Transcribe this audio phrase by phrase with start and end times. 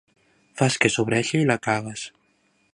[0.61, 2.09] Fas que sobreïxi i la cagues.